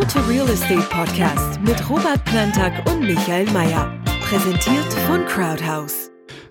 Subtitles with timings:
[0.00, 3.92] How to Real Estate Podcast mit Robert Plantag und Michael Mayer.
[4.22, 6.09] Präsentiert von Crowdhouse.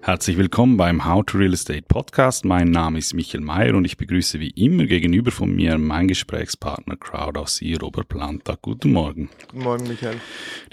[0.10, 2.44] Herzlich willkommen beim How to Real Estate Podcast.
[2.44, 6.98] Mein Name ist Michael Mayer und ich begrüße wie immer gegenüber von mir meinen Gesprächspartner
[6.98, 8.58] Crowd aus Sie, Robert Planta.
[8.60, 9.30] Guten Morgen.
[9.52, 10.16] Guten Morgen, Michael.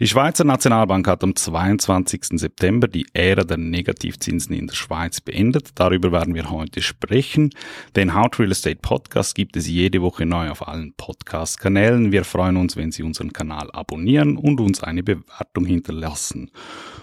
[0.00, 2.38] Die Schweizer Nationalbank hat am 22.
[2.40, 5.68] September die Ära der Negativzinsen in der Schweiz beendet.
[5.74, 7.50] Darüber werden wir heute sprechen.
[7.94, 12.10] Den How to Real Estate Podcast gibt es jede Woche neu auf allen Podcast-Kanälen.
[12.10, 16.50] Wir freuen uns, wenn Sie unseren Kanal abonnieren und uns eine Bewertung hinterlassen.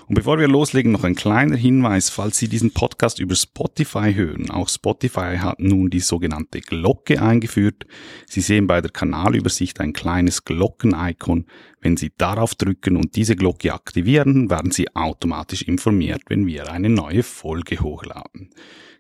[0.07, 4.49] Und bevor wir loslegen, noch ein kleiner Hinweis, falls Sie diesen Podcast über Spotify hören.
[4.49, 7.85] Auch Spotify hat nun die sogenannte Glocke eingeführt.
[8.27, 11.45] Sie sehen bei der Kanalübersicht ein kleines Glocken-Icon.
[11.81, 16.87] Wenn Sie darauf drücken und diese Glocke aktivieren, werden Sie automatisch informiert, wenn wir eine
[16.87, 18.51] neue Folge hochladen.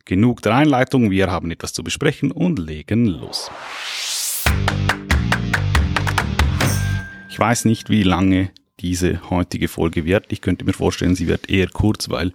[0.03, 3.49] Genug der Einleitung, wir haben etwas zu besprechen und legen los.
[7.29, 10.25] Ich weiß nicht, wie lange diese heutige Folge wird.
[10.27, 12.33] Ich könnte mir vorstellen, sie wird eher kurz, weil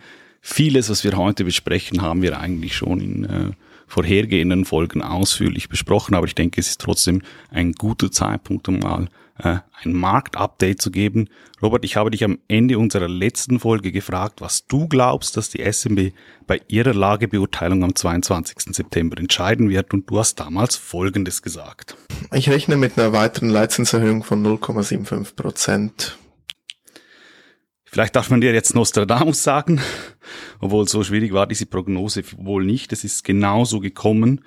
[0.49, 3.51] vieles, was wir heute besprechen, haben wir eigentlich schon in äh,
[3.87, 6.15] vorhergehenden Folgen ausführlich besprochen.
[6.15, 10.91] Aber ich denke, es ist trotzdem ein guter Zeitpunkt, um mal äh, ein Marktupdate zu
[10.91, 11.29] geben.
[11.63, 15.61] Robert, ich habe dich am Ende unserer letzten Folge gefragt, was du glaubst, dass die
[15.61, 16.13] SMB
[16.47, 18.75] bei ihrer Lagebeurteilung am 22.
[18.75, 19.93] September entscheiden wird.
[19.93, 21.97] Und du hast damals Folgendes gesagt.
[22.33, 26.19] Ich rechne mit einer weiteren Leitzinserhöhung von 0,75 Prozent
[27.91, 29.81] Vielleicht darf man dir jetzt Nostradamus sagen,
[30.61, 32.93] obwohl so schwierig war diese Prognose wohl nicht.
[32.93, 34.43] Es ist genauso gekommen.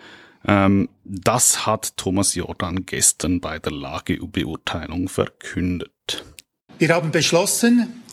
[0.48, 6.24] Ähm, das hat Thomas Jordan gestern bei der Lagebeurteilung verkündet.
[6.78, 8.04] Wir haben beschlossen,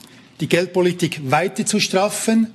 [0.40, 2.48] die Geldpolitik weiter zu straffen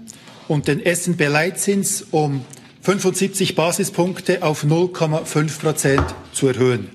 [0.47, 2.43] und den S&P-Leitzins um
[2.81, 6.89] 75 Basispunkte auf 0,5 Prozent zu erhöhen.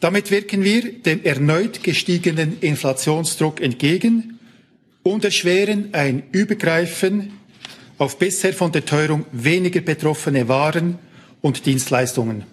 [0.00, 4.35] Damit wirken wir dem erneut gestiegenen Inflationsdruck entgegen
[5.06, 7.32] und erschweren ein Übergreifen
[7.96, 10.98] auf bisher von der Teuerung weniger betroffene Waren
[11.40, 12.44] und Dienstleistungen.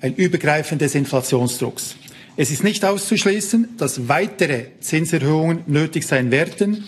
[0.00, 1.96] Ein Übergreifen des Inflationsdrucks.
[2.36, 6.84] Es ist nicht auszuschließen, dass weitere Zinserhöhungen nötig sein werden,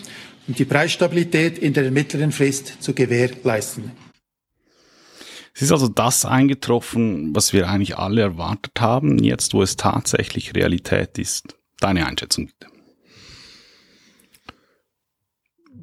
[0.47, 3.91] um die Preisstabilität in der mittleren Frist zu gewährleisten.
[5.53, 10.55] Es ist also das eingetroffen, was wir eigentlich alle erwartet haben, jetzt wo es tatsächlich
[10.55, 11.55] Realität ist.
[11.79, 12.76] Deine Einschätzung bitte.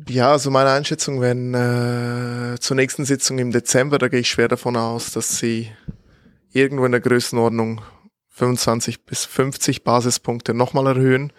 [0.08, 4.48] Ja, also meine Einschätzung, wenn äh, zur nächsten Sitzung im Dezember, da gehe ich schwer
[4.48, 5.70] davon aus, dass sie
[6.52, 7.80] irgendwo in der Größenordnung
[8.28, 11.32] 25 bis 50 Basispunkte nochmal erhöhen.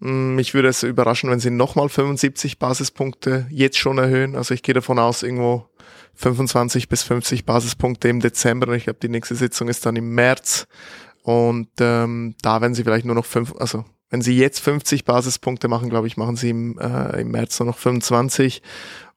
[0.00, 4.36] Hm, mich würde es überraschen, wenn sie nochmal 75 Basispunkte jetzt schon erhöhen.
[4.36, 5.68] Also ich gehe davon aus, irgendwo
[6.14, 8.72] 25 bis 50 Basispunkte im Dezember.
[8.74, 10.66] Ich glaube, die nächste Sitzung ist dann im März.
[11.22, 15.68] Und ähm, da werden sie vielleicht nur noch fünf, also wenn sie jetzt 50 Basispunkte
[15.68, 18.62] machen, glaube ich, machen sie im, äh, im März nur noch 25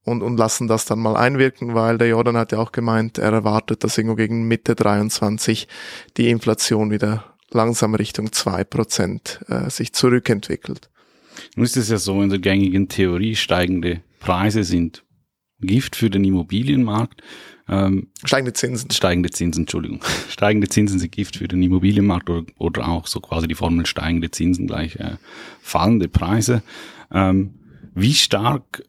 [0.04, 3.32] und, und lassen das dann mal einwirken, weil der Jordan hat ja auch gemeint, er
[3.32, 5.68] erwartet, dass irgendwo gegen Mitte 23
[6.18, 10.90] die Inflation wieder langsam Richtung zwei Prozent äh, sich zurückentwickelt.
[11.56, 15.04] Nun ist es ja so, in der gängigen Theorie steigende Preise sind
[15.60, 17.22] Gift für den Immobilienmarkt.
[17.72, 18.92] Ähm, steigende Zinsen.
[18.92, 20.04] Steigende Zinsen, Entschuldigung.
[20.30, 24.30] Steigende Zinsen sind Gift für den Immobilienmarkt oder, oder auch so quasi die Formel steigende
[24.30, 25.16] Zinsen gleich äh,
[25.62, 26.64] fallende Preise.
[27.12, 27.56] Ähm,
[27.96, 28.84] wie stark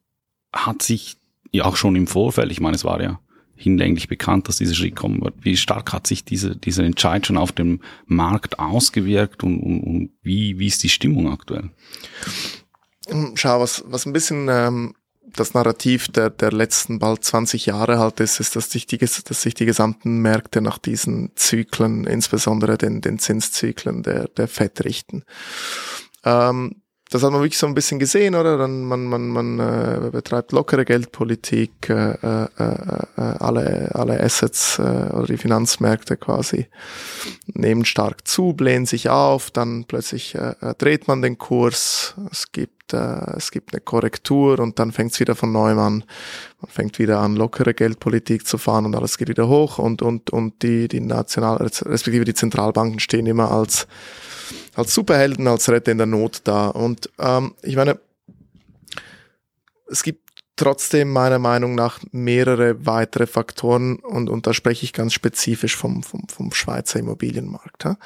[0.52, 1.16] hat sich
[1.52, 3.20] ja auch schon im Vorfeld, ich meine, es war ja
[3.54, 5.34] hinlänglich bekannt, dass dieser Schritt kommen wird.
[5.42, 10.10] Wie stark hat sich diese, dieser Entscheid schon auf dem Markt ausgewirkt und, und, und
[10.22, 11.70] wie, wie ist die Stimmung aktuell?
[13.34, 14.94] Schau, was, was ein bisschen ähm,
[15.34, 19.42] das Narrativ der, der letzten bald 20 Jahre halt ist, ist, dass sich die, dass
[19.42, 25.24] sich die gesamten Märkte nach diesen Zyklen, insbesondere den, den Zinszyklen der, der FED richten.
[26.24, 26.81] Ähm,
[27.12, 28.56] das hat man wirklich so ein bisschen gesehen, oder?
[28.56, 34.82] Dann man man man äh, betreibt lockere Geldpolitik, äh, äh, äh, alle alle Assets äh,
[34.82, 36.68] oder die Finanzmärkte quasi
[37.46, 42.50] nehmen stark zu, blähen sich auf, dann plötzlich äh, äh dreht man den Kurs, es
[42.50, 46.04] gibt äh, es gibt eine Korrektur und dann fängt es wieder von neuem an.
[46.62, 50.30] Man fängt wieder an lockere Geldpolitik zu fahren und alles geht wieder hoch und und
[50.30, 53.86] und die die national respektive die Zentralbanken stehen immer als
[54.74, 56.68] als Superhelden, als Retter in der Not da.
[56.68, 57.98] Und ähm, ich meine,
[59.90, 60.22] es gibt
[60.56, 66.02] trotzdem meiner Meinung nach mehrere weitere Faktoren und, und da spreche ich ganz spezifisch vom,
[66.02, 67.84] vom, vom Schweizer Immobilienmarkt.
[67.84, 67.96] Ja.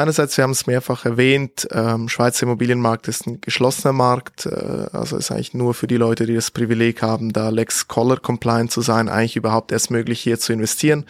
[0.00, 5.16] Einerseits, wir haben es mehrfach erwähnt, ähm, Schweizer Immobilienmarkt ist ein geschlossener Markt, äh, also
[5.16, 8.80] ist eigentlich nur für die Leute, die das Privileg haben, da Lex Collar compliant zu
[8.80, 11.04] sein, eigentlich überhaupt erst möglich hier zu investieren.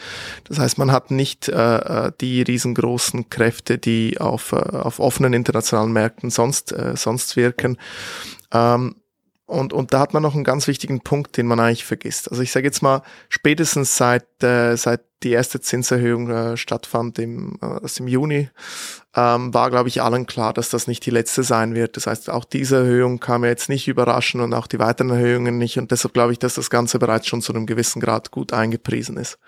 [0.44, 5.32] Das heißt, man hat nicht äh, äh die riesengroßen Kräfte, die auf, äh, auf offenen
[5.32, 7.78] internationalen Märkten sonst, äh, sonst wirken.
[8.52, 8.96] Ähm,
[9.50, 12.30] und, und da hat man noch einen ganz wichtigen Punkt, den man eigentlich vergisst.
[12.30, 17.58] Also ich sage jetzt mal, spätestens seit, äh, seit die erste Zinserhöhung äh, stattfand im,
[17.60, 18.48] äh, im Juni,
[19.16, 21.96] ähm, war, glaube ich, allen klar, dass das nicht die letzte sein wird.
[21.96, 25.58] Das heißt, auch diese Erhöhung kam ja jetzt nicht überraschen und auch die weiteren Erhöhungen
[25.58, 25.78] nicht.
[25.78, 29.16] Und deshalb glaube ich, dass das Ganze bereits schon zu einem gewissen Grad gut eingepriesen
[29.16, 29.38] ist.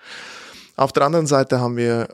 [0.75, 2.09] Auf der anderen Seite haben wir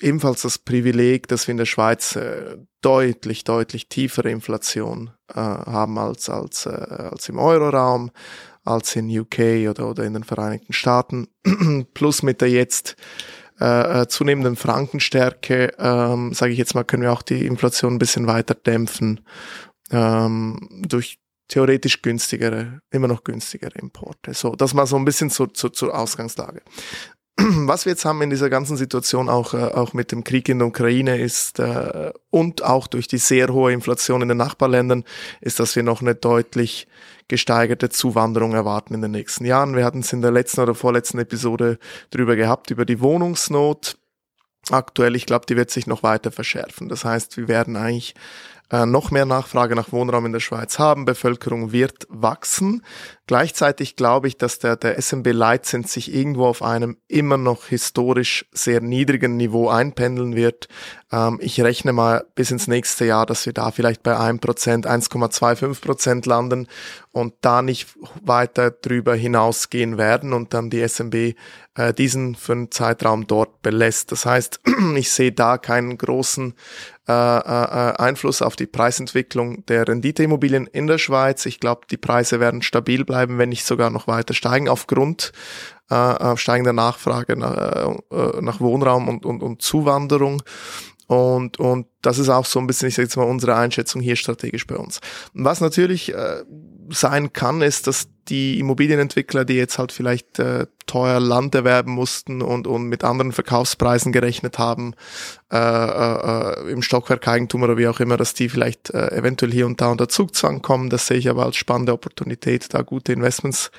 [0.00, 6.28] ebenfalls das Privileg, dass wir in der Schweiz äh, deutlich, deutlich tiefere Inflation haben als,
[6.28, 8.10] als, äh, als im Euroraum,
[8.64, 11.28] als in UK oder, oder in den Vereinigten Staaten.
[11.94, 12.96] Plus mit der jetzt
[13.60, 17.98] äh, äh, zunehmenden Frankenstärke, ähm, sage ich jetzt mal, können wir auch die Inflation ein
[17.98, 19.20] bisschen weiter dämpfen
[19.90, 21.18] ähm, durch
[21.48, 24.32] theoretisch günstigere, immer noch günstigere Importe.
[24.32, 26.62] So, das mal so ein bisschen zur, zur, zur Ausgangslage.
[27.66, 30.58] was wir jetzt haben in dieser ganzen Situation auch, äh, auch mit dem Krieg in
[30.58, 35.04] der Ukraine ist äh, und auch durch die sehr hohe Inflation in den Nachbarländern
[35.40, 36.86] ist, dass wir noch eine deutlich
[37.28, 39.76] gesteigerte Zuwanderung erwarten in den nächsten Jahren.
[39.76, 41.78] Wir hatten es in der letzten oder vorletzten Episode
[42.10, 43.96] drüber gehabt, über die Wohnungsnot.
[44.70, 46.88] Aktuell, ich glaube, die wird sich noch weiter verschärfen.
[46.88, 48.14] Das heißt, wir werden eigentlich
[48.70, 51.04] äh, noch mehr Nachfrage nach Wohnraum in der Schweiz haben.
[51.04, 52.82] Bevölkerung wird wachsen.
[53.26, 58.80] Gleichzeitig glaube ich, dass der, der SMB-Leitzins sich irgendwo auf einem immer noch historisch sehr
[58.80, 60.68] niedrigen Niveau einpendeln wird.
[61.12, 64.40] Ähm, ich rechne mal bis ins nächste Jahr, dass wir da vielleicht bei 1%,
[64.86, 66.68] 1,25 Prozent landen
[67.12, 67.88] und da nicht
[68.22, 71.34] weiter drüber hinausgehen werden und dann die SMB
[71.74, 74.12] äh, diesen für einen Zeitraum dort belässt.
[74.12, 74.60] Das heißt,
[74.96, 76.54] ich sehe da keinen großen
[77.10, 81.44] äh, äh, Einfluss auf die Preisentwicklung der Renditeimmobilien in der Schweiz.
[81.46, 85.32] Ich glaube, die Preise werden stabil bleiben, wenn nicht sogar noch weiter steigen aufgrund
[85.90, 90.42] äh, steigender Nachfrage nach, äh, nach Wohnraum und, und, und Zuwanderung.
[91.08, 94.14] Und, und das ist auch so ein bisschen, ich sage jetzt mal, unsere Einschätzung hier
[94.14, 95.00] strategisch bei uns.
[95.34, 96.44] Was natürlich äh,
[96.90, 102.42] sein kann, ist, dass die Immobilienentwickler, die jetzt halt vielleicht äh, teuer Land erwerben mussten
[102.42, 104.94] und, und mit anderen Verkaufspreisen gerechnet haben,
[105.52, 109.80] äh, äh, im Stockwerkeigentum oder wie auch immer, dass die vielleicht äh, eventuell hier und
[109.80, 110.90] da unter Zugzwang kommen.
[110.90, 113.70] Das sehe ich aber als spannende Opportunität, da gute Investments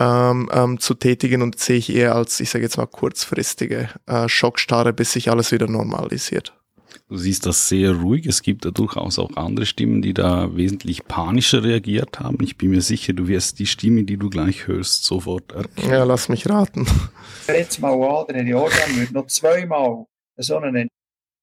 [0.00, 4.28] ähm, ähm, zu tätigen und sehe ich eher als, ich sage jetzt mal, kurzfristige äh,
[4.28, 6.54] Schockstarre, bis sich alles wieder normalisiert.
[7.10, 8.24] Du siehst das sehr ruhig.
[8.26, 12.38] Es gibt da durchaus auch andere Stimmen, die da wesentlich panischer reagiert haben.
[12.40, 15.90] Ich bin mir sicher, du wirst die Stimme, die du gleich hörst, sofort erkennen.
[15.90, 16.86] Ja, lass mich raten.
[17.48, 20.88] Jetzt mal an, der Jordan würde noch zweimal so einen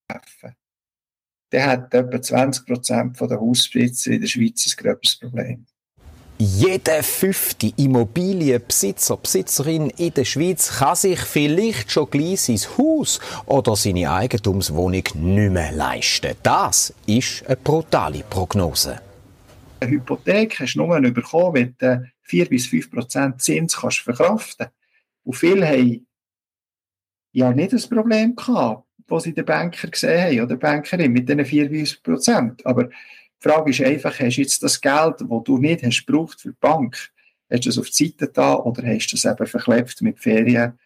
[0.09, 0.55] treffen.
[1.51, 5.65] Der hat etwa 20 Prozent der Hausbesitzer in der Schweiz ein gröberes Problem.
[6.39, 13.75] Jeder fünfte Immobilienbesitzer, Besitzerin in der Schweiz kann sich vielleicht schon gleich sein Haus oder
[13.75, 16.35] seine Eigentumswohnung nicht mehr leisten.
[16.43, 19.01] Das ist eine brutale Prognose.
[19.79, 24.67] Eine Hypothek hast du nur bekommen, wenn du 4 bis 5 Prozent Zins kannst verkraften
[25.23, 26.05] Und viele haben
[27.31, 31.45] ja nicht das Problem gehabt, was sie den Banker gesehen haben oder Bankerin mit diesen
[31.45, 32.63] 4 bis 5 Prozent.
[32.63, 32.89] Aber
[33.43, 36.49] die Frage ist einfach, hast du jetzt das Geld, das du nicht hast gebraucht für
[36.49, 37.09] die Bank,
[37.49, 40.77] hast du das auf die Seite da oder hast du es eben verklebt mit Ferien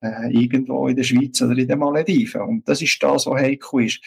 [0.00, 2.42] äh, irgendwo in der Schweiz oder in den Malediven?
[2.42, 4.00] Und das ist das, was heikel ist.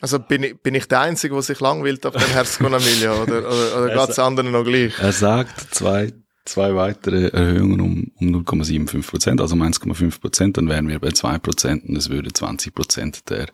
[0.00, 3.38] Also bin ich, bin ich der Einzige, der sich langweilt auf dem Herzog Emilia oder,
[3.38, 4.98] oder, oder geht es anderen noch gleich?
[4.98, 6.12] Er sagt zwei,
[6.44, 11.10] zwei weitere Erhöhungen um, um 0,75 Prozent, also um 1,5 Prozent, dann wären wir bei
[11.10, 13.46] 2 Prozent und es würde 20 Prozent der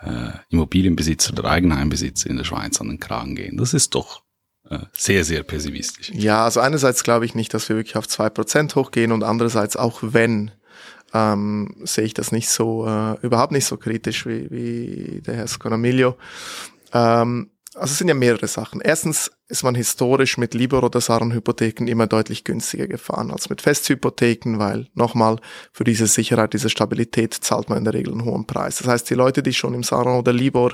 [0.00, 3.56] äh, Immobilienbesitzer oder Eigenheimbesitzer in der Schweiz an den Kragen gehen.
[3.56, 4.22] Das ist doch
[4.68, 6.10] äh, sehr, sehr pessimistisch.
[6.14, 9.76] Ja, also einerseits glaube ich nicht, dass wir wirklich auf zwei Prozent hochgehen und andererseits
[9.76, 10.50] auch wenn,
[11.14, 15.46] ähm, sehe ich das nicht so, äh, überhaupt nicht so kritisch wie, wie der Herr
[15.46, 16.16] Sconamilio.
[16.92, 18.80] Ähm, also es sind ja mehrere Sachen.
[18.80, 24.58] Erstens ist man historisch mit Libor- oder Saron-Hypotheken immer deutlich günstiger gefahren als mit Festhypotheken,
[24.58, 25.38] weil nochmal
[25.72, 28.78] für diese Sicherheit, diese Stabilität zahlt man in der Regel einen hohen Preis.
[28.78, 30.72] Das heißt, die Leute, die schon im Saron oder Libor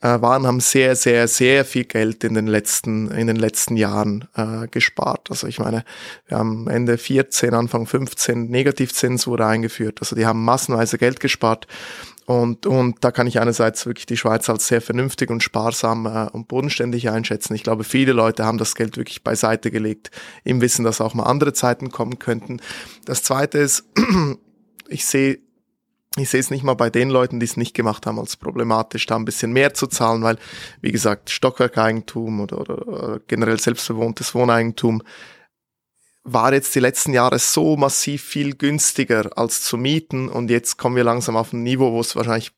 [0.00, 4.28] äh, waren, haben sehr, sehr, sehr viel Geld in den letzten, in den letzten Jahren
[4.36, 5.30] äh, gespart.
[5.30, 5.84] Also ich meine,
[6.26, 9.98] wir haben Ende 14, Anfang 15 Negativzins wurde eingeführt.
[10.00, 11.66] Also die haben massenweise Geld gespart
[12.26, 16.30] und, und da kann ich einerseits wirklich die Schweiz als sehr vernünftig und sparsam äh,
[16.30, 17.54] und bodenständig einschätzen.
[17.54, 20.10] Ich glaube, viele Leute haben das Geld wirklich beiseite gelegt,
[20.42, 22.60] im Wissen, dass auch mal andere Zeiten kommen könnten.
[23.04, 23.84] Das Zweite ist,
[24.88, 25.38] ich sehe
[26.16, 29.04] ich sehe es nicht mal bei den Leuten, die es nicht gemacht haben, als problematisch,
[29.06, 30.38] da ein bisschen mehr zu zahlen, weil,
[30.80, 35.02] wie gesagt, Stockwerkeigentum oder, oder, oder generell selbstbewohntes Wohneigentum
[36.24, 40.96] war jetzt die letzten Jahre so massiv viel günstiger als zu mieten und jetzt kommen
[40.96, 42.52] wir langsam auf ein Niveau, wo es wahrscheinlich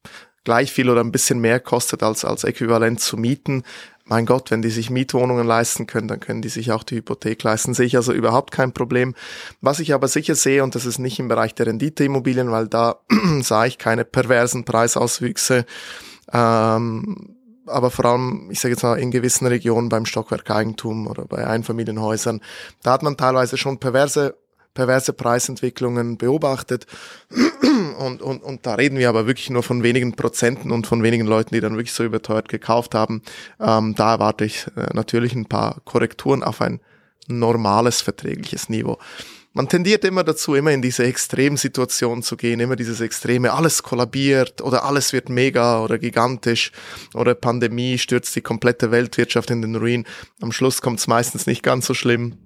[0.44, 3.64] gleich viel oder ein bisschen mehr kostet als als äquivalent zu mieten.
[4.08, 7.42] Mein Gott, wenn die sich Mietwohnungen leisten können, dann können die sich auch die Hypothek
[7.42, 7.75] leisten.
[7.75, 9.16] Sehe ich also überhaupt kein Problem.
[9.61, 13.00] Was ich aber sicher sehe, und das ist nicht im Bereich der Renditeimmobilien, weil da
[13.42, 15.66] sah ich keine perversen Preisauswüchse,
[16.32, 17.35] ähm,
[17.66, 22.40] aber vor allem, ich sage jetzt mal, in gewissen Regionen beim Stockwerkeigentum oder bei Einfamilienhäusern,
[22.82, 24.35] da hat man teilweise schon perverse
[24.76, 26.87] perverse Preisentwicklungen beobachtet.
[27.99, 31.26] Und, und, und da reden wir aber wirklich nur von wenigen Prozenten und von wenigen
[31.26, 33.23] Leuten, die dann wirklich so überteuert gekauft haben.
[33.58, 36.80] Ähm, da erwarte ich äh, natürlich ein paar Korrekturen auf ein
[37.26, 38.99] normales, verträgliches Niveau.
[39.56, 44.60] Man tendiert immer dazu, immer in diese Extremsituation zu gehen, immer dieses Extreme, alles kollabiert
[44.60, 46.72] oder alles wird mega oder gigantisch
[47.14, 50.04] oder Pandemie stürzt die komplette Weltwirtschaft in den Ruin.
[50.42, 52.36] Am Schluss kommt es meistens nicht ganz so schlimm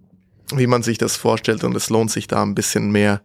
[0.57, 3.23] wie man sich das vorstellt und es lohnt sich da ein bisschen mehr,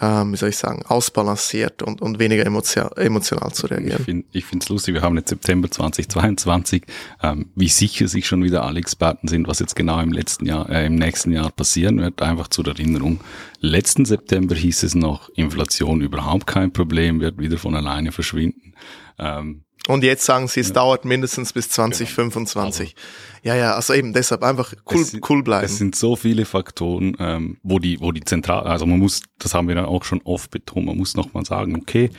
[0.00, 4.24] ähm, wie soll ich sagen, ausbalanciert und, und weniger emotional, emotional zu reagieren.
[4.32, 6.84] Ich finde es lustig, wir haben jetzt September 2022,
[7.22, 10.68] ähm, wie sicher sich schon wieder alle Experten sind, was jetzt genau im letzten Jahr,
[10.70, 12.22] äh, im nächsten Jahr passieren wird.
[12.22, 13.20] Einfach zur Erinnerung.
[13.60, 18.74] Letzten September hieß es noch, Inflation überhaupt kein Problem, wird wieder von alleine verschwinden.
[19.18, 20.74] Ähm, und jetzt sagen sie, es ja.
[20.74, 22.94] dauert mindestens bis 2025.
[22.94, 23.06] Genau.
[23.42, 25.64] Ja, ja, also eben deshalb einfach cool, sind, cool bleiben.
[25.64, 29.54] Es sind so viele Faktoren, ähm, wo die, wo die zentral, also man muss, das
[29.54, 32.10] haben wir dann auch schon oft betont, man muss nochmal sagen, okay,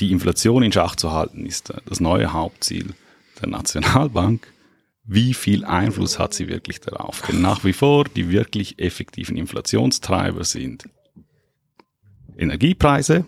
[0.00, 2.94] die Inflation in Schach zu halten ist äh, das neue Hauptziel
[3.40, 4.46] der Nationalbank.
[5.04, 7.22] Wie viel Einfluss hat sie wirklich darauf?
[7.22, 10.84] Denn nach wie vor die wirklich effektiven Inflationstreiber sind
[12.36, 13.24] Energiepreise,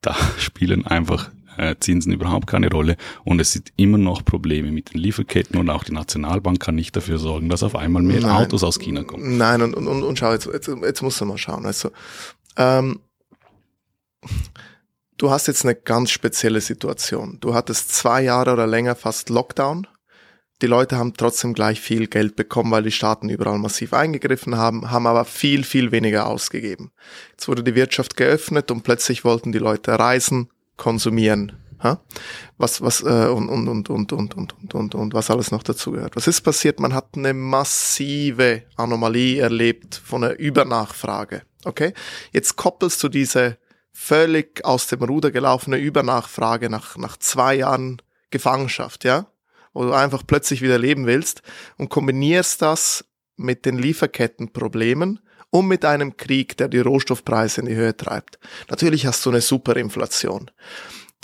[0.00, 4.92] da spielen einfach äh, Zinsen überhaupt keine Rolle und es sind immer noch Probleme mit
[4.92, 8.30] den Lieferketten und auch die Nationalbank kann nicht dafür sorgen, dass auf einmal mehr Nein.
[8.30, 9.36] Autos aus China kommen.
[9.36, 11.66] Nein, und, und, und schau, jetzt, jetzt, jetzt musst du mal schauen.
[11.66, 11.90] Also,
[12.56, 13.00] ähm,
[15.16, 17.38] du hast jetzt eine ganz spezielle Situation.
[17.40, 19.86] Du hattest zwei Jahre oder länger fast Lockdown.
[20.62, 24.92] Die Leute haben trotzdem gleich viel Geld bekommen, weil die Staaten überall massiv eingegriffen haben,
[24.92, 26.92] haben aber viel, viel weniger ausgegeben.
[27.32, 31.52] Jetzt wurde die Wirtschaft geöffnet und plötzlich wollten die Leute reisen, konsumieren.
[31.82, 32.00] Ha?
[32.58, 35.64] Was, was, äh, und, und, und, und, und, und, und, und, und was alles noch
[35.64, 36.14] dazu gehört.
[36.14, 36.78] Was ist passiert?
[36.78, 41.42] Man hat eine massive Anomalie erlebt von einer Übernachfrage.
[41.64, 41.92] Okay?
[42.32, 43.58] Jetzt koppelst du diese
[43.92, 48.00] völlig aus dem Ruder gelaufene Übernachfrage nach, nach zwei Jahren
[48.30, 49.26] Gefangenschaft, ja?
[49.74, 51.42] Wo du einfach plötzlich wieder leben willst
[51.78, 53.04] und kombinierst das
[53.36, 55.20] mit den Lieferkettenproblemen
[55.52, 58.38] und mit einem Krieg, der die Rohstoffpreise in die Höhe treibt.
[58.70, 60.50] Natürlich hast du eine Superinflation.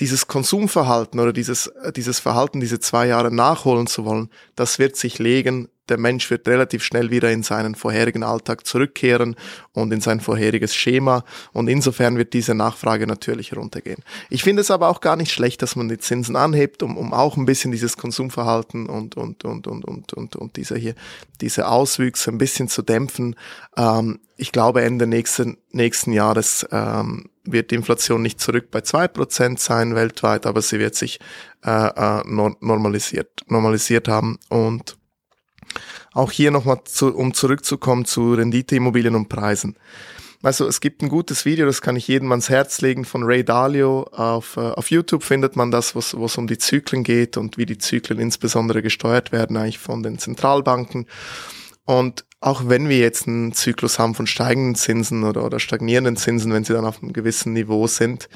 [0.00, 4.96] Dieses Konsumverhalten oder dieses, äh, dieses Verhalten, diese zwei Jahre nachholen zu wollen, das wird
[4.96, 9.36] sich legen der Mensch wird relativ schnell wieder in seinen vorherigen Alltag zurückkehren
[9.72, 14.02] und in sein vorheriges Schema und insofern wird diese Nachfrage natürlich runtergehen.
[14.30, 17.12] Ich finde es aber auch gar nicht schlecht, dass man die Zinsen anhebt, um, um
[17.12, 20.94] auch ein bisschen dieses Konsumverhalten und, und, und, und, und, und, und diese hier,
[21.40, 23.36] diese Auswüchse ein bisschen zu dämpfen.
[23.76, 29.08] Ähm, ich glaube, Ende nächsten, nächsten Jahres ähm, wird die Inflation nicht zurück bei zwei
[29.08, 31.18] Prozent sein weltweit, aber sie wird sich
[31.64, 34.97] äh, äh, normalisiert, normalisiert haben und
[36.12, 39.76] auch hier nochmal, zu, um zurückzukommen zu Renditeimmobilien und Preisen.
[40.42, 43.44] Also es gibt ein gutes Video, das kann ich jedem ans Herz legen, von Ray
[43.44, 44.04] Dalio.
[44.12, 47.66] Auf, äh, auf YouTube findet man das, wo es um die Zyklen geht und wie
[47.66, 51.06] die Zyklen insbesondere gesteuert werden eigentlich von den Zentralbanken.
[51.84, 56.52] Und auch wenn wir jetzt einen Zyklus haben von steigenden Zinsen oder, oder stagnierenden Zinsen,
[56.52, 58.28] wenn sie dann auf einem gewissen Niveau sind,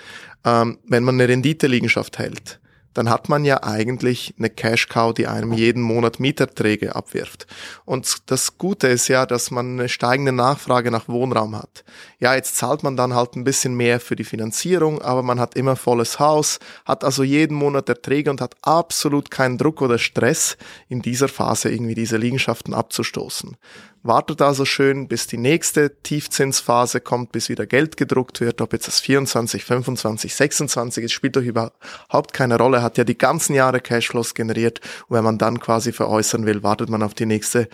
[0.44, 2.60] ähm, wenn man eine Renditeliegenschaft hält,
[2.94, 7.46] dann hat man ja eigentlich eine Cash Cow, die einem jeden Monat Mieterträge abwirft.
[7.84, 11.84] Und das Gute ist ja, dass man eine steigende Nachfrage nach Wohnraum hat.
[12.18, 15.56] Ja, jetzt zahlt man dann halt ein bisschen mehr für die Finanzierung, aber man hat
[15.56, 20.56] immer volles Haus, hat also jeden Monat Erträge und hat absolut keinen Druck oder Stress,
[20.88, 23.56] in dieser Phase irgendwie diese Liegenschaften abzustoßen
[24.02, 28.88] wartet also schön, bis die nächste Tiefzinsphase kommt, bis wieder Geld gedruckt wird, ob jetzt
[28.88, 33.80] das 24, 25, 26 ist, spielt doch überhaupt keine Rolle, hat ja die ganzen Jahre
[33.80, 37.68] Cashflows generiert und wenn man dann quasi veräußern will, wartet man auf die nächste,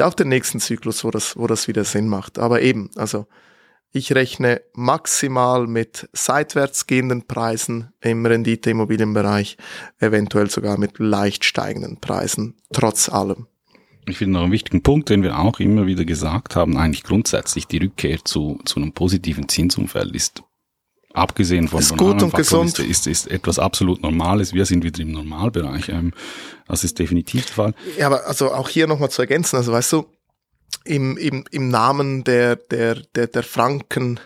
[0.00, 2.38] auf den nächsten Zyklus, wo das, wo das wieder Sinn macht.
[2.38, 3.26] Aber eben, also
[3.92, 9.56] ich rechne maximal mit seitwärts gehenden Preisen im Rendite-Immobilienbereich,
[9.98, 13.48] eventuell sogar mit leicht steigenden Preisen, trotz allem.
[14.10, 17.66] Ich finde noch einen wichtigen Punkt, den wir auch immer wieder gesagt haben, eigentlich grundsätzlich
[17.66, 20.42] die Rückkehr zu, zu einem positiven Zinsumfeld ist
[21.12, 22.78] abgesehen von, Ist gut und Faktoren gesund.
[22.78, 24.52] Ist, ist, ist etwas absolut Normales.
[24.52, 25.88] Wir sind wieder im Normalbereich.
[25.88, 26.12] Ähm,
[26.66, 27.74] das ist definitiv der Fall.
[27.98, 30.06] Ja, aber also auch hier nochmal zu ergänzen, also weißt du,
[30.84, 34.20] im, im, im Namen der, der, der, der Franken,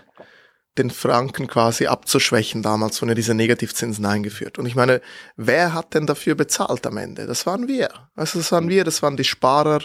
[0.79, 4.59] den Franken quasi abzuschwächen damals, wurden ja diese Negativzinsen eingeführt.
[4.59, 5.01] Und ich meine,
[5.37, 7.27] wer hat denn dafür bezahlt am Ende?
[7.27, 7.91] Das waren wir.
[8.17, 9.83] Also das waren wir, das waren die Sparer,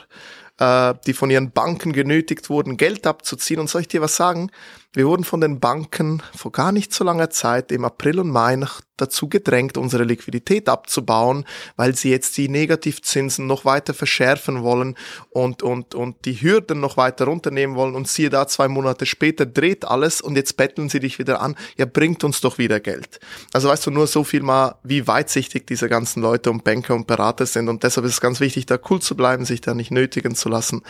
[0.57, 3.59] äh, die von ihren Banken genötigt wurden, Geld abzuziehen.
[3.59, 4.51] Und soll ich dir was sagen?
[4.93, 8.55] Wir wurden von den Banken vor gar nicht so langer Zeit im April und Mai
[8.55, 14.95] noch dazu gedrängt, unsere Liquidität abzubauen, weil sie jetzt die Negativzinsen noch weiter verschärfen wollen
[15.29, 17.95] und, und, und die Hürden noch weiter runternehmen wollen.
[17.95, 21.55] Und siehe da, zwei Monate später dreht alles und jetzt betteln sie dich wieder an.
[21.77, 23.19] Ja, bringt uns doch wieder Geld.
[23.53, 27.05] Also weißt du nur so viel mal, wie weitsichtig diese ganzen Leute und Banker und
[27.07, 27.69] Berater sind.
[27.69, 30.49] Und deshalb ist es ganz wichtig, da cool zu bleiben, sich da nicht nötigen zu
[30.49, 30.81] lassen,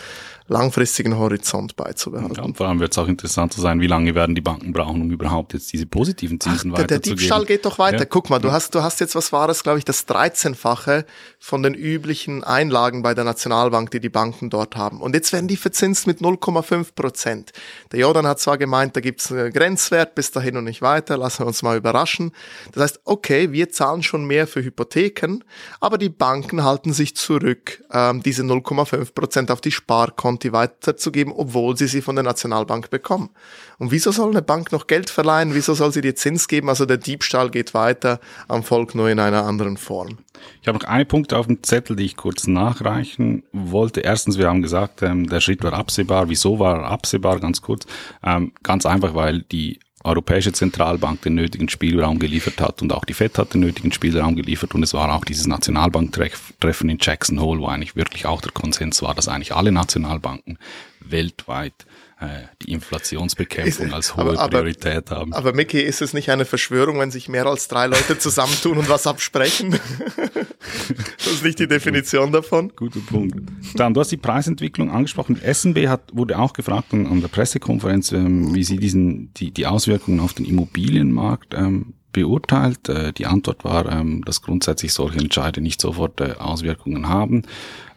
[0.47, 2.35] langfristigen Horizont beizubehalten.
[2.35, 4.71] Ja, und vor allem wird es auch interessant zu sein, wie lange werden die Banken
[4.71, 7.19] brauchen, um überhaupt jetzt diese positiven Zinsen der, der weiterzugeben.
[7.19, 7.99] Diebstahl geht doch weiter.
[7.99, 8.05] Ja.
[8.05, 11.05] Guck mal, du hast, du hast jetzt, was war das, glaube ich, das 13-fache
[11.39, 15.01] von den üblichen Einlagen bei der Nationalbank, die die Banken dort haben.
[15.01, 17.51] Und jetzt werden die verzinst mit 0,5 Prozent.
[17.91, 21.39] Der Jordan hat zwar gemeint, da gibt's einen Grenzwert, bis dahin und nicht weiter, lassen
[21.39, 22.31] wir uns mal überraschen.
[22.71, 25.43] Das heißt, okay, wir zahlen schon mehr für Hypotheken,
[25.79, 31.75] aber die Banken halten sich zurück, ähm, diese 0,5 Prozent auf die Sparkonti weiterzugeben, obwohl
[31.75, 33.31] sie sie von der Nationalbank bekommen.
[33.79, 35.55] Und wieso soll eine Bank noch Geld verleihen?
[35.55, 36.67] Wieso soll sie dir Zins geben?
[36.67, 38.19] Also der Diebstahl geht weiter
[38.49, 40.17] am Volk nur in einer anderen Form.
[40.61, 44.01] Ich habe noch eine Punkte auf dem Zettel, die ich kurz nachreichen wollte.
[44.01, 46.29] Erstens, wir haben gesagt, ähm, der Schritt war absehbar.
[46.29, 47.39] Wieso war er absehbar?
[47.39, 47.87] Ganz kurz.
[48.21, 53.13] Ähm, ganz einfach, weil die Europäische Zentralbank den nötigen Spielraum geliefert hat und auch die
[53.13, 57.59] FED hat den nötigen Spielraum geliefert und es war auch dieses Nationalbanktreffen in Jackson Hole,
[57.59, 60.57] wo eigentlich wirklich auch der Konsens war, dass eigentlich alle Nationalbanken
[61.01, 61.85] weltweit
[62.61, 65.33] die Inflationsbekämpfung als hohe aber- aber- Priorität haben.
[65.33, 68.89] Aber Mickey, ist es nicht eine Verschwörung, wenn sich mehr als drei Leute zusammentun und
[68.89, 69.71] was absprechen?
[71.17, 72.73] das ist nicht die Definition davon.
[72.75, 73.37] Guter Punkt.
[73.75, 75.39] Dann, du hast die Preisentwicklung angesprochen.
[75.41, 79.65] SNB hat, wurde auch gefragt an, an der Pressekonferenz, ähm, wie sie diesen, die, die
[79.65, 82.89] Auswirkungen auf den Immobilienmarkt ähm, beurteilt.
[82.89, 87.43] Äh, die Antwort war, ähm, dass grundsätzlich solche Entscheide nicht sofort äh, Auswirkungen haben,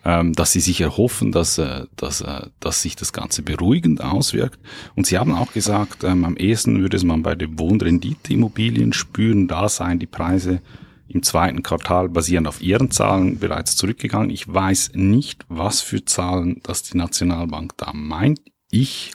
[0.05, 4.59] ähm, dass sie sich erhoffen, dass, äh, dass, äh, dass sich das Ganze beruhigend auswirkt.
[4.97, 9.49] Und sie haben auch gesagt, ähm, am ehesten würde es man bei den Wohnrendite-Immobilien spüren,
[9.49, 10.61] da seien die Preise
[11.09, 14.31] im zweiten Quartal basierend auf ihren Zahlen bereits zurückgegangen.
[14.31, 18.41] Ich weiß nicht, was für Zahlen das die Nationalbank da meint.
[18.71, 19.13] Ich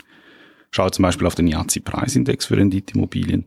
[0.69, 3.45] schaue zum Beispiel auf den IAZI-Preisindex für Renditeimmobilien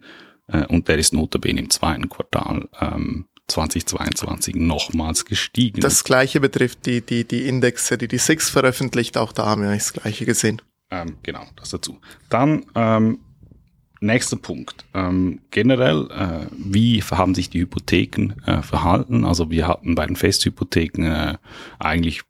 [0.52, 5.80] äh, und der ist notabene im zweiten Quartal ähm, 2022 nochmals gestiegen.
[5.80, 9.18] Das gleiche betrifft die, die, die Indexe, die die SIX veröffentlicht.
[9.18, 10.62] Auch da haben wir das gleiche gesehen.
[10.90, 11.98] Ähm, genau, das dazu.
[12.28, 13.18] Dann ähm,
[14.00, 14.84] nächster Punkt.
[14.94, 19.24] Ähm, generell, äh, wie haben sich die Hypotheken äh, verhalten?
[19.24, 21.34] Also wir hatten bei den Festhypotheken äh,
[21.78, 22.22] eigentlich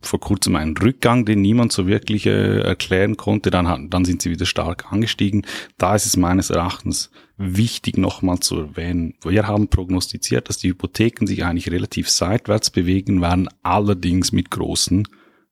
[0.00, 3.50] vor kurzem einen Rückgang, den niemand so wirklich äh, erklären konnte.
[3.50, 5.46] Dann, hat, dann sind sie wieder stark angestiegen.
[5.78, 9.14] Da ist es meines Erachtens wichtig nochmal zu erwähnen.
[9.22, 15.06] Wir haben prognostiziert, dass die Hypotheken sich eigentlich relativ seitwärts bewegen werden, allerdings mit großen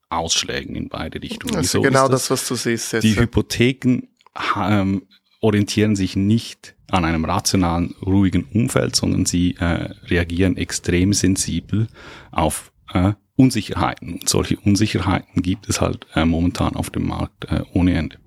[0.09, 1.55] Ausschlägen in beide Richtungen.
[1.55, 3.03] Das Wieso ist genau ist das, was du siehst jetzt.
[3.03, 4.09] die Hypotheken
[4.57, 5.03] ähm,
[5.41, 11.89] orientieren sich nicht an einem rationalen, ruhigen Umfeld, sondern sie äh, reagieren extrem sensibel
[12.31, 14.15] auf äh, Unsicherheiten.
[14.15, 18.19] Und solche Unsicherheiten gibt es halt äh, momentan auf dem Markt äh, ohne Ende.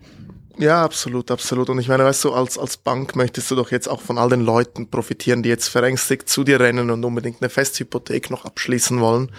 [0.60, 1.70] Ja, absolut, absolut.
[1.70, 4.30] Und ich meine, weißt du, als, als Bank möchtest du doch jetzt auch von all
[4.30, 9.00] den Leuten profitieren, die jetzt verängstigt zu dir rennen und unbedingt eine Festhypothek noch abschließen
[9.00, 9.32] wollen.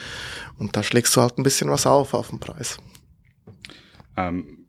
[0.58, 2.78] Und da schlägst du halt ein bisschen was auf auf den Preis.
[4.16, 4.66] Ähm,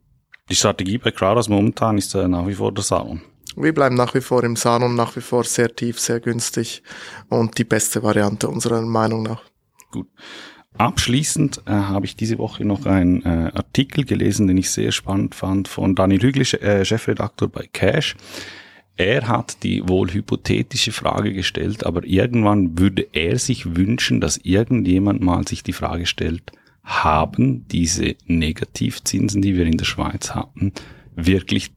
[0.48, 3.22] die Strategie bei Crowdhouse momentan ist äh, nach wie vor der Salon.
[3.56, 6.82] Wir bleiben nach wie vor im Sanon, nach wie vor sehr tief, sehr günstig
[7.28, 9.42] und die beste Variante unserer Meinung nach.
[9.90, 10.08] Gut.
[10.78, 15.34] Abschließend äh, habe ich diese Woche noch einen äh, Artikel gelesen, den ich sehr spannend
[15.34, 18.16] fand, von Daniel Hügli, äh, Chefredaktor bei Cash.
[18.96, 25.22] Er hat die wohl hypothetische Frage gestellt, aber irgendwann würde er sich wünschen, dass irgendjemand
[25.22, 26.52] mal sich die Frage stellt,
[26.82, 30.72] haben diese Negativzinsen, die wir in der Schweiz hatten,
[31.14, 31.72] wirklich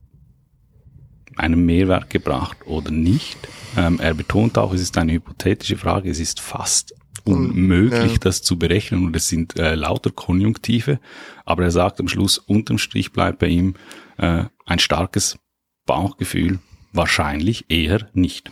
[1.36, 3.38] einen Mehrwert gebracht oder nicht?
[3.76, 6.94] Ähm, er betont auch, es ist eine hypothetische Frage, es ist fast
[7.26, 8.18] unmöglich, Ja.
[8.20, 11.00] das zu berechnen und es sind äh, lauter Konjunktive,
[11.46, 13.76] aber er sagt am Schluss, unterm Strich bleibt bei ihm
[14.18, 15.38] äh, ein starkes
[15.86, 16.60] Bauchgefühl,
[16.92, 18.52] wahrscheinlich eher nicht.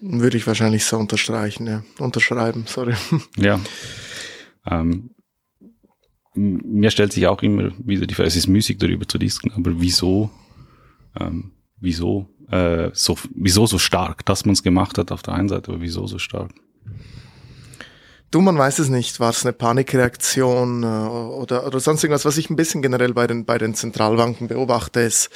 [0.00, 1.82] Würde ich wahrscheinlich so unterstreichen, ja.
[1.98, 2.94] Unterschreiben, sorry.
[3.36, 3.60] Ja.
[4.68, 5.10] Ähm,
[6.34, 9.80] mir stellt sich auch immer wieder die Frage, es ist müßig darüber zu diskutieren, aber
[9.80, 10.30] wieso
[11.18, 15.48] ähm, wieso äh, so, wieso so stark, dass man es gemacht hat auf der einen
[15.48, 16.50] Seite, aber wieso so stark?
[18.30, 19.20] Du, man weiß es nicht.
[19.20, 22.24] War es eine Panikreaktion äh, oder, oder sonst irgendwas?
[22.24, 25.30] Was ich ein bisschen generell bei den, bei den Zentralbanken beobachte, ist,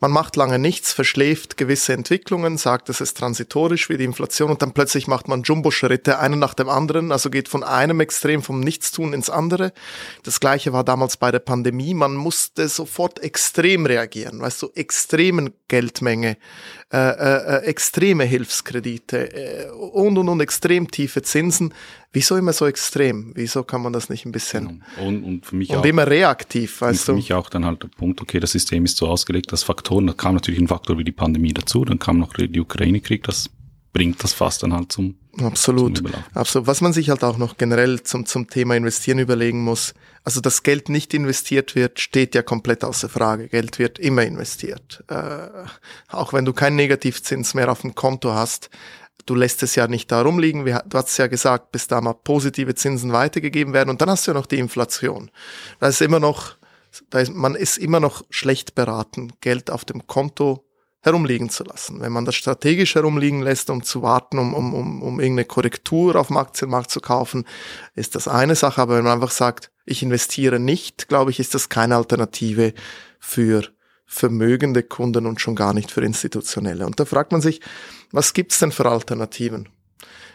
[0.00, 4.60] man macht lange nichts, verschläft gewisse Entwicklungen, sagt, es ist transitorisch wie die Inflation und
[4.60, 8.60] dann plötzlich macht man Jumbo-Schritte, einen nach dem anderen, also geht von einem Extrem vom
[8.60, 9.72] Nichtstun ins andere.
[10.22, 15.54] Das gleiche war damals bei der Pandemie, man musste sofort extrem reagieren, weißt du, extremen
[15.68, 16.36] Geldmenge,
[16.92, 21.72] äh, äh, äh extreme Hilfskredite äh, und und und extrem tiefe Zinsen.
[22.14, 23.32] Wieso immer so extrem?
[23.34, 25.08] Wieso kann man das nicht ein bisschen genau.
[25.08, 27.12] und, und für mich und auch, immer reaktiv, weißt und für du?
[27.12, 30.06] Für mich auch dann halt der Punkt, okay, das System ist so ausgelegt, dass Faktoren,
[30.06, 33.50] da kam natürlich ein Faktor wie die Pandemie dazu, dann kam noch die Ukraine-Krieg, das
[33.92, 35.98] bringt das fast dann halt zum Absolut.
[35.98, 36.68] Zum Absolut.
[36.68, 40.62] Was man sich halt auch noch generell zum, zum Thema Investieren überlegen muss, also dass
[40.62, 43.48] Geld nicht investiert wird, steht ja komplett außer Frage.
[43.48, 45.02] Geld wird immer investiert.
[45.08, 45.48] Äh,
[46.08, 48.70] auch wenn du keinen Negativzins mehr auf dem Konto hast,
[49.26, 50.64] du lässt es ja nicht da rumliegen.
[50.64, 54.32] Du hast ja gesagt, bis da mal positive Zinsen weitergegeben werden und dann hast du
[54.32, 55.30] ja noch die Inflation.
[55.80, 56.56] Da ist immer noch,
[57.10, 60.64] da ist, man ist immer noch schlecht beraten, Geld auf dem Konto
[61.00, 62.00] herumliegen zu lassen.
[62.00, 66.16] Wenn man das strategisch herumliegen lässt, um zu warten, um, um, um, um irgendeine Korrektur
[66.16, 67.44] auf dem Aktienmarkt zu kaufen,
[67.94, 68.80] ist das eine Sache.
[68.80, 72.72] Aber wenn man einfach sagt, ich investiere nicht, glaube ich, ist das keine Alternative
[73.20, 73.68] für
[74.06, 76.86] vermögende Kunden und schon gar nicht für institutionelle.
[76.86, 77.60] Und da fragt man sich,
[78.12, 79.68] was gibt's denn für Alternativen?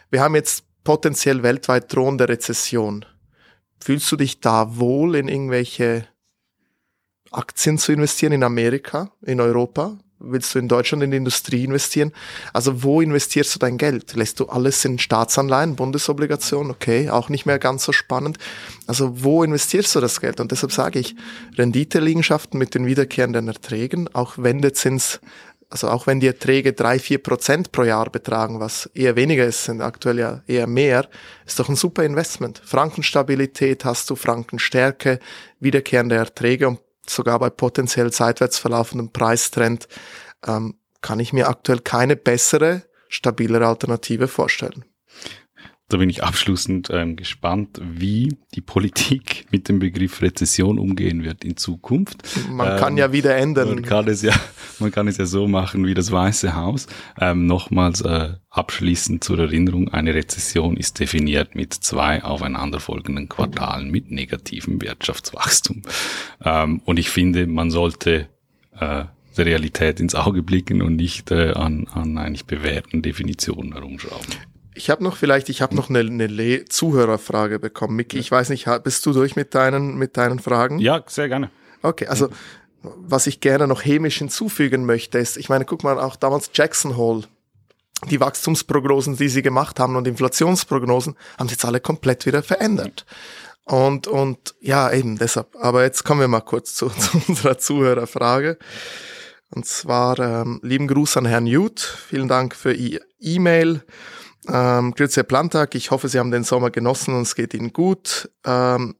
[0.10, 3.06] Wir haben jetzt potenziell weltweit drohende Rezession.
[3.80, 6.08] Fühlst du dich da wohl, in irgendwelche
[7.32, 9.98] Aktien zu investieren in Amerika, in Europa?
[10.22, 12.12] Willst du in Deutschland in die Industrie investieren?
[12.52, 14.16] Also wo investierst du dein Geld?
[14.16, 16.72] Lässt du alles in Staatsanleihen, Bundesobligationen?
[16.72, 18.38] Okay, auch nicht mehr ganz so spannend.
[18.86, 20.42] Also wo investierst du das Geld?
[20.42, 21.16] Und deshalb sage ich,
[21.58, 25.22] Renditeliegenschaften mit den wiederkehrenden Erträgen, auch wenn der Zins,
[25.70, 29.64] also auch wenn die Erträge drei, vier Prozent pro Jahr betragen, was eher weniger ist,
[29.64, 31.08] sind aktuell ja eher mehr,
[31.46, 32.62] ist doch ein super Investment.
[32.66, 35.20] Frankenstabilität hast du, Frankenstärke,
[35.62, 36.80] wiederkehrende Erträge und
[37.10, 39.88] sogar bei potenziell seitwärts verlaufendem Preistrend,
[40.46, 44.86] ähm, kann ich mir aktuell keine bessere, stabilere Alternative vorstellen.
[45.90, 51.44] Da bin ich abschließend ähm, gespannt, wie die Politik mit dem Begriff Rezession umgehen wird
[51.44, 52.22] in Zukunft.
[52.48, 53.70] Man ähm, kann ja wieder ändern.
[53.70, 54.34] Man kann es ja,
[54.78, 56.86] man kann es ja so machen wie das Weiße Haus.
[57.20, 64.12] Ähm, nochmals äh, abschließend zur Erinnerung: Eine Rezession ist definiert mit zwei aufeinanderfolgenden Quartalen mit
[64.12, 65.82] negativem Wirtschaftswachstum.
[66.46, 68.30] Ähm, und ich finde, man sollte
[68.80, 69.06] äh,
[69.38, 74.36] der Realität ins Auge blicken und nicht äh, an, an eigentlich bewährten Definitionen herumschrauben.
[74.80, 77.98] Ich habe noch vielleicht, ich habe noch eine, eine Zuhörerfrage bekommen.
[77.98, 80.80] Micky, ich weiß nicht, bist du durch mit deinen, mit deinen Fragen?
[80.80, 81.52] Ja, sehr gerne.
[81.82, 82.30] Okay, also
[82.82, 86.96] was ich gerne noch chemisch hinzufügen möchte, ist, ich meine, guck mal, auch damals Jackson
[86.96, 87.24] Hole,
[88.10, 93.06] die Wachstumsprognosen, die sie gemacht haben und Inflationsprognosen, haben sie jetzt alle komplett wieder verändert.
[93.66, 95.58] Und, und ja, eben deshalb.
[95.60, 98.58] Aber jetzt kommen wir mal kurz zu, zu unserer Zuhörerfrage.
[99.54, 101.82] Und zwar ähm, lieben Gruß an Herrn Newt.
[101.82, 103.84] Vielen Dank für Ihr E-Mail.
[104.52, 105.76] Ähm, Grüße, Plantag.
[105.76, 108.30] Ich hoffe, Sie haben den Sommer genossen und es geht Ihnen gut.
[108.46, 108.96] Ähm,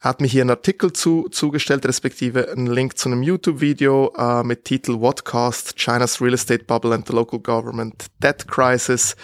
[0.00, 4.64] hat mir hier einen Artikel zu, zugestellt, respektive einen Link zu einem YouTube-Video äh, mit
[4.64, 9.16] Titel What Caused China's Real Estate Bubble and the Local Government Debt Crisis.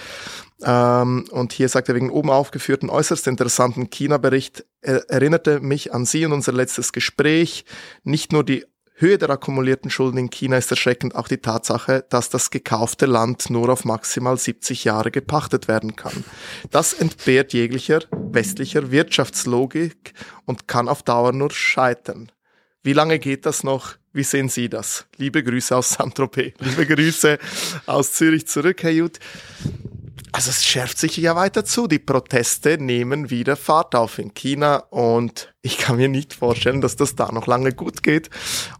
[0.62, 6.06] Ähm, und hier sagt er wegen oben aufgeführten äußerst interessanten China-Bericht, er erinnerte mich an
[6.06, 7.66] Sie und unser letztes Gespräch.
[8.02, 8.64] Nicht nur die
[9.00, 13.48] Höhe der akkumulierten Schulden in China ist erschreckend auch die Tatsache, dass das gekaufte Land
[13.48, 16.22] nur auf maximal 70 Jahre gepachtet werden kann.
[16.70, 20.12] Das entbehrt jeglicher westlicher Wirtschaftslogik
[20.44, 22.30] und kann auf Dauer nur scheitern.
[22.82, 23.96] Wie lange geht das noch?
[24.12, 25.06] Wie sehen Sie das?
[25.16, 26.52] Liebe Grüße aus Saint-Tropez.
[26.58, 27.38] Liebe Grüße
[27.86, 29.18] aus Zürich zurück, Herr Jut.
[30.32, 31.86] Also es schärft sich ja weiter zu.
[31.86, 36.96] Die Proteste nehmen wieder Fahrt auf in China und ich kann mir nicht vorstellen, dass
[36.96, 38.30] das da noch lange gut geht.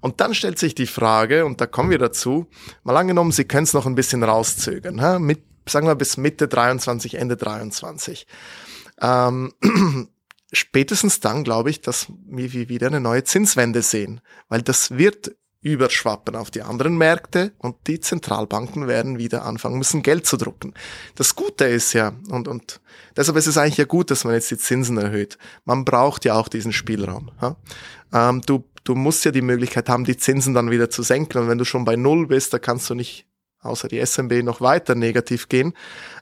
[0.00, 2.46] Und dann stellt sich die Frage, und da kommen wir dazu,
[2.83, 5.18] mal angenommen, Sie können es noch ein bisschen rauszögern, ha?
[5.18, 8.26] Mit, sagen wir bis Mitte 23, Ende 23.
[9.00, 9.53] Ähm,
[10.53, 16.37] spätestens dann glaube ich, dass wir wieder eine neue Zinswende sehen, weil das wird überschwappen
[16.37, 20.73] auf die anderen Märkte und die Zentralbanken werden wieder anfangen müssen, Geld zu drucken.
[21.16, 22.81] Das Gute ist ja, und, und
[23.16, 25.37] deshalb ist es eigentlich ja gut, dass man jetzt die Zinsen erhöht.
[25.64, 27.31] Man braucht ja auch diesen Spielraum.
[27.42, 27.57] Ja?
[28.12, 31.38] Ähm, du, du musst ja die Möglichkeit haben, die Zinsen dann wieder zu senken.
[31.38, 33.27] Und wenn du schon bei Null bist, da kannst du nicht
[33.62, 35.75] außer die SMB noch weiter negativ gehen.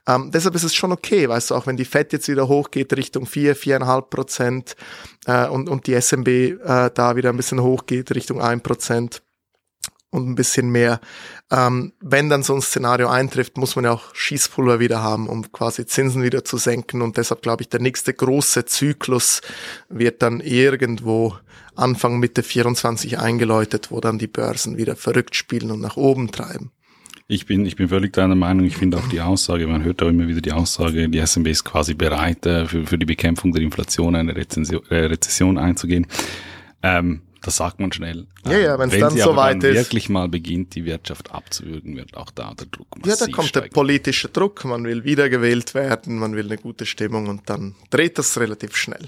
[0.06, 2.92] Ähm, deshalb ist es schon okay, weißt du, auch wenn die FED jetzt wieder hochgeht
[2.96, 4.76] Richtung 4, 4,5 Prozent
[5.26, 9.22] äh, und, und die SMB äh, da wieder ein bisschen hochgeht Richtung 1 Prozent,
[10.10, 11.00] und ein bisschen mehr.
[11.50, 15.50] Ähm, wenn dann so ein Szenario eintrifft, muss man ja auch Schießpulver wieder haben, um
[15.52, 17.02] quasi Zinsen wieder zu senken.
[17.02, 19.42] Und deshalb glaube ich, der nächste große Zyklus
[19.88, 21.36] wird dann irgendwo
[21.74, 26.72] Anfang Mitte 24 eingeläutet, wo dann die Börsen wieder verrückt spielen und nach oben treiben.
[27.30, 28.64] Ich bin, ich bin völlig deiner Meinung.
[28.64, 31.62] Ich finde auch die Aussage, man hört auch immer wieder die Aussage, die SMB ist
[31.62, 36.06] quasi bereit, äh, für, für die Bekämpfung der Inflation eine Rezession, äh, Rezession einzugehen.
[36.82, 38.26] Ähm, das sagt man schnell.
[38.46, 39.76] Ja, ja, wenn's Wenn dann weit dann ist.
[39.76, 43.54] wirklich mal beginnt, die Wirtschaft abzuwürgen, wird auch da der Druck Ja, massiv da kommt
[43.54, 43.74] der steigen.
[43.74, 48.38] politische Druck, man will wiedergewählt werden, man will eine gute Stimmung und dann dreht das
[48.38, 49.06] relativ schnell.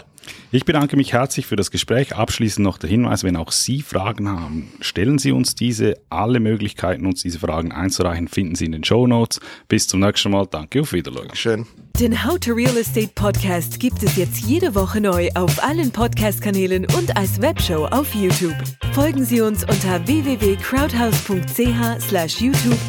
[0.52, 2.14] Ich bedanke mich herzlich für das Gespräch.
[2.14, 5.94] Abschließend noch der Hinweis, wenn auch Sie Fragen haben, stellen Sie uns diese.
[6.10, 9.40] Alle Möglichkeiten, uns diese Fragen einzureichen, finden Sie in den Show Notes.
[9.68, 10.46] Bis zum nächsten Mal.
[10.46, 11.30] Danke, auf Wiedersehen.
[11.34, 11.66] Schön.
[11.98, 16.86] Den How to Real Estate Podcast gibt es jetzt jede Woche neu auf allen Podcast-Kanälen
[16.96, 18.56] und als Webshow auf YouTube.
[18.92, 22.42] Folgen Sie uns unter www.crowdhouse.ch/youtube slash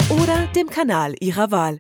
[0.10, 1.80] oder dem Kanal Ihrer Wahl.